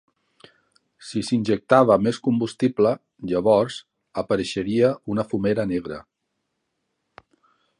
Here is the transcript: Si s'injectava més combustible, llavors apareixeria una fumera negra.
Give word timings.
Si 1.09 1.21
s'injectava 1.25 1.97
més 2.07 2.19
combustible, 2.27 2.93
llavors 3.33 3.77
apareixeria 4.23 4.91
una 5.17 5.27
fumera 5.35 5.67
negra. 5.75 6.01